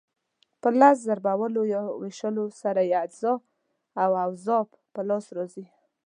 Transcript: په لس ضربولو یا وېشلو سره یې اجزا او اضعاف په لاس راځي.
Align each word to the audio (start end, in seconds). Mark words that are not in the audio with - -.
په 0.61 0.69
لس 0.79 0.97
ضربولو 1.07 1.61
یا 1.73 1.81
وېشلو 2.01 2.45
سره 2.61 2.81
یې 2.89 2.95
اجزا 3.05 3.33
او 4.03 4.11
اضعاف 4.25 4.69
په 4.93 5.01
لاس 5.09 5.25
راځي. 5.37 5.65